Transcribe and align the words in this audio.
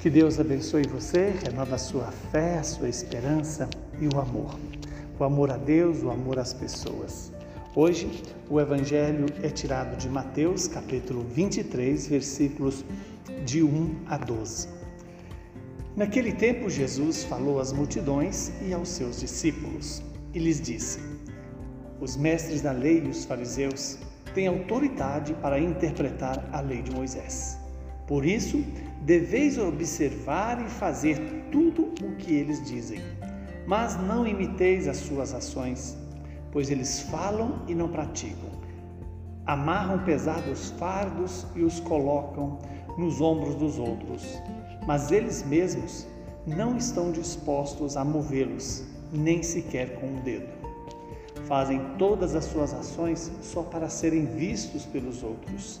Que 0.00 0.08
Deus 0.08 0.40
abençoe 0.40 0.84
você, 0.88 1.34
renova 1.44 1.74
a 1.74 1.78
sua 1.78 2.10
fé, 2.32 2.56
a 2.56 2.62
sua 2.62 2.88
esperança 2.88 3.68
e 4.00 4.06
o 4.06 4.18
amor. 4.18 4.58
O 5.18 5.24
amor 5.24 5.50
a 5.50 5.58
Deus, 5.58 6.02
o 6.02 6.10
amor 6.10 6.38
às 6.38 6.54
pessoas. 6.54 7.30
Hoje, 7.76 8.22
o 8.48 8.58
Evangelho 8.58 9.26
é 9.42 9.50
tirado 9.50 9.98
de 9.98 10.08
Mateus, 10.08 10.66
capítulo 10.66 11.22
23, 11.24 12.08
versículos 12.08 12.82
de 13.44 13.62
1 13.62 13.96
a 14.06 14.16
12. 14.16 14.68
Naquele 15.94 16.32
tempo, 16.32 16.70
Jesus 16.70 17.22
falou 17.24 17.60
às 17.60 17.70
multidões 17.70 18.52
e 18.66 18.72
aos 18.72 18.88
seus 18.88 19.20
discípulos 19.20 20.02
e 20.32 20.38
lhes 20.38 20.62
disse: 20.62 20.98
Os 22.00 22.16
mestres 22.16 22.62
da 22.62 22.72
lei 22.72 23.04
e 23.04 23.08
os 23.08 23.26
fariseus 23.26 23.98
têm 24.32 24.46
autoridade 24.46 25.34
para 25.42 25.60
interpretar 25.60 26.48
a 26.54 26.62
lei 26.62 26.80
de 26.80 26.90
Moisés. 26.90 27.58
Por 28.06 28.24
isso, 28.24 28.64
deveis 29.00 29.56
observar 29.56 30.60
e 30.64 30.68
fazer 30.68 31.18
tudo 31.50 31.94
o 32.04 32.16
que 32.16 32.34
eles 32.34 32.62
dizem, 32.64 33.00
mas 33.66 33.96
não 34.02 34.26
imiteis 34.26 34.86
as 34.86 34.98
suas 34.98 35.32
ações, 35.32 35.96
pois 36.52 36.70
eles 36.70 37.00
falam 37.00 37.62
e 37.66 37.74
não 37.74 37.88
praticam. 37.88 38.50
Amarram 39.46 40.04
pesados 40.04 40.70
fardos 40.78 41.46
e 41.56 41.62
os 41.62 41.80
colocam 41.80 42.58
nos 42.98 43.20
ombros 43.20 43.54
dos 43.54 43.78
outros, 43.78 44.22
mas 44.86 45.10
eles 45.10 45.42
mesmos 45.44 46.06
não 46.46 46.76
estão 46.76 47.10
dispostos 47.10 47.96
a 47.96 48.04
movê-los, 48.04 48.84
nem 49.12 49.42
sequer 49.42 49.98
com 49.98 50.06
o 50.06 50.10
um 50.10 50.20
dedo. 50.20 50.60
Fazem 51.46 51.80
todas 51.98 52.34
as 52.34 52.44
suas 52.44 52.72
ações 52.74 53.32
só 53.42 53.62
para 53.62 53.88
serem 53.88 54.26
vistos 54.26 54.84
pelos 54.84 55.22
outros 55.22 55.80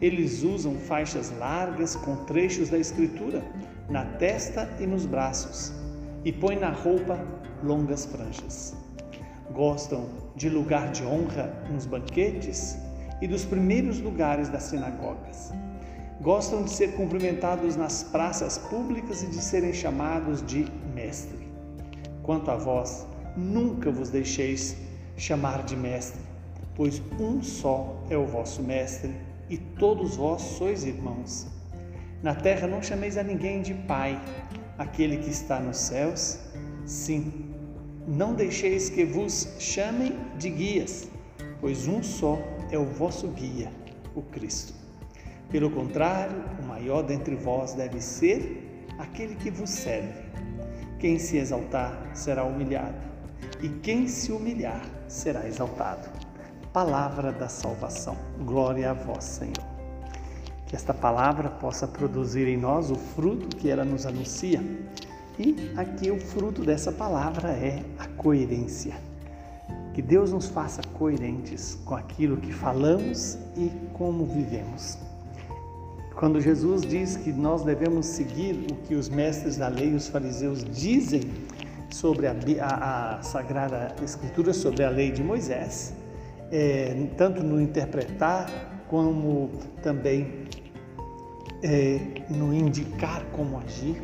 eles 0.00 0.42
usam 0.42 0.74
faixas 0.76 1.32
largas 1.38 1.96
com 1.96 2.16
trechos 2.24 2.68
da 2.68 2.78
Escritura 2.78 3.42
na 3.88 4.04
testa 4.04 4.68
e 4.78 4.86
nos 4.86 5.06
braços 5.06 5.72
e 6.24 6.32
põem 6.32 6.58
na 6.58 6.70
roupa 6.70 7.18
longas 7.62 8.04
franjas. 8.06 8.76
Gostam 9.52 10.08
de 10.36 10.48
lugar 10.48 10.92
de 10.92 11.04
honra 11.04 11.52
nos 11.72 11.86
banquetes 11.86 12.76
e 13.20 13.26
dos 13.26 13.44
primeiros 13.44 13.98
lugares 14.00 14.48
das 14.48 14.64
sinagogas. 14.64 15.52
Gostam 16.20 16.62
de 16.64 16.70
ser 16.70 16.92
cumprimentados 16.92 17.76
nas 17.76 18.02
praças 18.02 18.58
públicas 18.58 19.22
e 19.22 19.26
de 19.26 19.40
serem 19.40 19.72
chamados 19.72 20.44
de 20.46 20.66
mestre. 20.94 21.48
Quanto 22.22 22.50
a 22.50 22.56
vós, 22.56 23.06
nunca 23.36 23.90
vos 23.90 24.10
deixeis 24.10 24.76
chamar 25.16 25.64
de 25.64 25.76
mestre, 25.76 26.20
pois 26.74 27.00
um 27.18 27.42
só 27.42 28.04
é 28.10 28.16
o 28.16 28.26
vosso 28.26 28.62
mestre, 28.62 29.14
e 29.48 29.56
todos 29.56 30.16
vós 30.16 30.42
sois 30.42 30.84
irmãos. 30.84 31.46
Na 32.22 32.34
terra 32.34 32.66
não 32.66 32.82
chameis 32.82 33.16
a 33.16 33.22
ninguém 33.22 33.62
de 33.62 33.74
pai, 33.74 34.20
aquele 34.76 35.18
que 35.18 35.30
está 35.30 35.60
nos 35.60 35.76
céus. 35.76 36.38
Sim, 36.84 37.54
não 38.06 38.34
deixeis 38.34 38.88
que 38.88 39.04
vos 39.04 39.56
chamem 39.58 40.18
de 40.36 40.50
guias, 40.50 41.08
pois 41.60 41.86
um 41.86 42.02
só 42.02 42.38
é 42.70 42.78
o 42.78 42.84
vosso 42.84 43.28
guia, 43.28 43.70
o 44.14 44.22
Cristo. 44.22 44.74
Pelo 45.50 45.70
contrário, 45.70 46.44
o 46.62 46.66
maior 46.66 47.02
dentre 47.02 47.34
vós 47.34 47.72
deve 47.72 48.00
ser 48.00 48.84
aquele 48.98 49.34
que 49.34 49.50
vos 49.50 49.70
serve. 49.70 50.28
Quem 50.98 51.18
se 51.18 51.36
exaltar 51.36 52.10
será 52.14 52.44
humilhado, 52.44 52.98
e 53.62 53.68
quem 53.68 54.08
se 54.08 54.32
humilhar 54.32 54.84
será 55.06 55.46
exaltado 55.46 56.27
palavra 56.78 57.32
da 57.32 57.48
salvação. 57.48 58.16
Glória 58.44 58.92
a 58.92 58.94
vós, 58.94 59.24
Senhor. 59.24 59.66
Que 60.64 60.76
esta 60.76 60.94
palavra 60.94 61.50
possa 61.50 61.88
produzir 61.88 62.46
em 62.46 62.56
nós 62.56 62.88
o 62.88 62.94
fruto 62.94 63.56
que 63.56 63.68
ela 63.68 63.84
nos 63.84 64.06
anuncia. 64.06 64.62
E 65.36 65.72
aqui 65.76 66.08
o 66.08 66.20
fruto 66.20 66.64
dessa 66.64 66.92
palavra 66.92 67.48
é 67.48 67.82
a 67.98 68.06
coerência. 68.06 68.94
Que 69.92 70.00
Deus 70.00 70.30
nos 70.30 70.46
faça 70.46 70.80
coerentes 70.96 71.76
com 71.84 71.96
aquilo 71.96 72.36
que 72.36 72.52
falamos 72.52 73.36
e 73.56 73.72
como 73.94 74.24
vivemos. 74.24 74.98
Quando 76.14 76.40
Jesus 76.40 76.82
diz 76.82 77.16
que 77.16 77.32
nós 77.32 77.64
devemos 77.64 78.06
seguir 78.06 78.54
o 78.70 78.76
que 78.86 78.94
os 78.94 79.08
mestres 79.08 79.56
da 79.56 79.66
lei 79.66 79.92
os 79.96 80.06
fariseus 80.06 80.62
dizem 80.62 81.22
sobre 81.90 82.28
a, 82.28 82.36
a, 82.60 83.16
a 83.16 83.22
Sagrada 83.22 83.96
Escritura, 84.00 84.52
sobre 84.52 84.84
a 84.84 84.90
lei 84.90 85.10
de 85.10 85.24
Moisés, 85.24 85.92
é, 86.50 87.06
tanto 87.16 87.42
no 87.42 87.60
interpretar 87.60 88.84
como 88.88 89.50
também 89.82 90.44
é, 91.62 92.00
no 92.30 92.54
indicar 92.54 93.24
como 93.32 93.58
agir, 93.58 94.00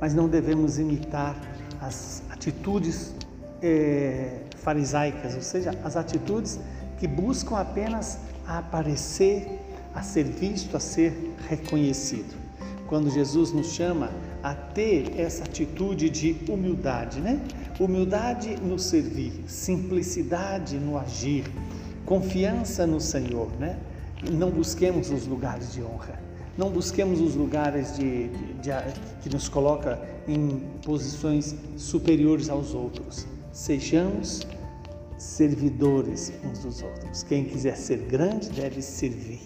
mas 0.00 0.14
não 0.14 0.28
devemos 0.28 0.78
imitar 0.78 1.36
as 1.80 2.22
atitudes 2.30 3.14
é, 3.62 4.40
farisaicas, 4.56 5.34
ou 5.34 5.42
seja, 5.42 5.70
as 5.82 5.96
atitudes 5.96 6.60
que 6.98 7.06
buscam 7.06 7.56
apenas 7.56 8.18
a 8.46 8.58
aparecer, 8.58 9.60
a 9.94 10.02
ser 10.02 10.24
visto, 10.24 10.76
a 10.76 10.80
ser 10.80 11.34
reconhecido. 11.48 12.38
Quando 12.86 13.10
Jesus 13.10 13.52
nos 13.52 13.68
chama 13.68 14.10
a 14.42 14.54
ter 14.54 15.18
essa 15.18 15.44
atitude 15.44 16.10
de 16.10 16.36
humildade, 16.48 17.20
né? 17.20 17.40
Humildade 17.78 18.56
no 18.56 18.78
servir, 18.78 19.44
simplicidade 19.46 20.76
no 20.76 20.98
agir, 20.98 21.44
confiança 22.10 22.88
no 22.88 23.00
Senhor, 23.00 23.48
né? 23.60 23.78
Não 24.32 24.50
busquemos 24.50 25.12
os 25.12 25.28
lugares 25.28 25.72
de 25.72 25.80
honra, 25.80 26.20
não 26.58 26.68
busquemos 26.68 27.20
os 27.20 27.36
lugares 27.36 27.96
de, 27.96 28.26
de, 28.30 28.52
de, 28.62 28.72
que 29.22 29.30
nos 29.30 29.48
coloca 29.48 29.96
em 30.26 30.60
posições 30.84 31.54
superiores 31.76 32.50
aos 32.50 32.74
outros. 32.74 33.28
Sejamos 33.52 34.44
servidores 35.16 36.32
uns 36.44 36.58
dos 36.58 36.82
outros. 36.82 37.22
Quem 37.22 37.44
quiser 37.44 37.76
ser 37.76 37.98
grande 37.98 38.50
deve 38.50 38.82
servir. 38.82 39.42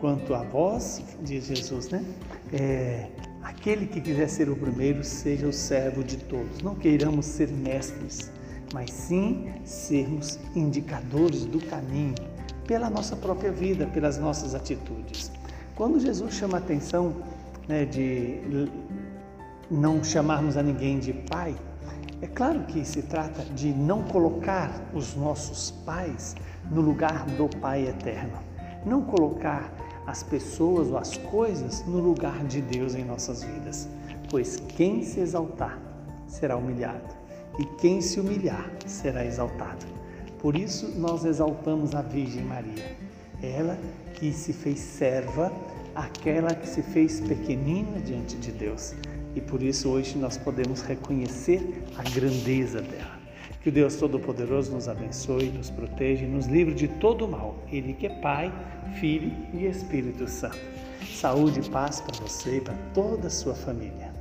Quanto 0.00 0.34
a 0.34 0.42
vós, 0.42 1.00
diz 1.22 1.46
Jesus, 1.46 1.90
né? 1.90 2.04
É, 2.52 3.06
aquele 3.40 3.86
que 3.86 4.00
quiser 4.00 4.28
ser 4.28 4.50
o 4.50 4.56
primeiro, 4.56 5.04
seja 5.04 5.46
o 5.46 5.52
servo 5.52 6.02
de 6.02 6.16
todos. 6.16 6.60
Não 6.60 6.74
queiramos 6.74 7.24
ser 7.24 7.48
mestres 7.50 8.32
mas 8.74 8.90
sim 8.90 9.52
sermos 9.64 10.36
indicadores 10.52 11.46
do 11.46 11.64
caminho 11.64 12.16
pela 12.66 12.90
nossa 12.90 13.14
própria 13.14 13.52
vida, 13.52 13.86
pelas 13.86 14.18
nossas 14.18 14.52
atitudes. 14.52 15.30
Quando 15.76 16.00
Jesus 16.00 16.34
chama 16.34 16.58
a 16.58 16.60
atenção 16.60 17.14
né, 17.68 17.84
de 17.84 18.68
não 19.70 20.02
chamarmos 20.02 20.56
a 20.56 20.62
ninguém 20.62 20.98
de 20.98 21.12
pai, 21.12 21.54
é 22.20 22.26
claro 22.26 22.64
que 22.64 22.84
se 22.84 23.02
trata 23.02 23.44
de 23.44 23.68
não 23.72 24.02
colocar 24.02 24.72
os 24.92 25.14
nossos 25.14 25.70
pais 25.70 26.34
no 26.68 26.80
lugar 26.80 27.26
do 27.26 27.48
Pai 27.60 27.86
eterno, 27.86 28.38
não 28.84 29.02
colocar 29.02 29.72
as 30.04 30.24
pessoas 30.24 30.88
ou 30.88 30.98
as 30.98 31.16
coisas 31.16 31.84
no 31.86 32.00
lugar 32.00 32.44
de 32.44 32.60
Deus 32.60 32.96
em 32.96 33.04
nossas 33.04 33.44
vidas, 33.44 33.88
pois 34.30 34.56
quem 34.56 35.02
se 35.04 35.20
exaltar 35.20 35.78
será 36.26 36.56
humilhado 36.56 37.23
e 37.58 37.64
quem 37.64 38.00
se 38.00 38.20
humilhar 38.20 38.70
será 38.86 39.24
exaltado. 39.24 39.86
Por 40.38 40.56
isso 40.56 40.88
nós 40.98 41.24
exaltamos 41.24 41.94
a 41.94 42.02
Virgem 42.02 42.44
Maria, 42.44 42.96
ela 43.42 43.78
que 44.14 44.32
se 44.32 44.52
fez 44.52 44.78
serva, 44.78 45.52
aquela 45.94 46.54
que 46.54 46.68
se 46.68 46.82
fez 46.82 47.20
pequenina 47.20 48.00
diante 48.00 48.36
de 48.36 48.50
Deus. 48.52 48.94
E 49.34 49.40
por 49.40 49.62
isso 49.62 49.88
hoje 49.88 50.16
nós 50.18 50.36
podemos 50.36 50.82
reconhecer 50.82 51.82
a 51.96 52.02
grandeza 52.10 52.80
dela. 52.80 53.18
Que 53.62 53.70
o 53.70 53.72
Deus 53.72 53.96
Todo-Poderoso 53.96 54.72
nos 54.72 54.88
abençoe, 54.88 55.50
nos 55.50 55.70
proteja 55.70 56.24
e 56.24 56.28
nos 56.28 56.46
livre 56.46 56.74
de 56.74 56.86
todo 56.86 57.24
o 57.24 57.28
mal. 57.28 57.56
Ele 57.72 57.94
que 57.94 58.06
é 58.06 58.20
Pai, 58.20 58.52
Filho 59.00 59.32
e 59.54 59.64
Espírito 59.64 60.28
Santo. 60.28 60.58
Saúde 61.14 61.60
e 61.60 61.70
paz 61.70 62.00
para 62.00 62.20
você 62.20 62.58
e 62.58 62.60
para 62.60 62.74
toda 62.92 63.28
a 63.28 63.30
sua 63.30 63.54
família. 63.54 64.13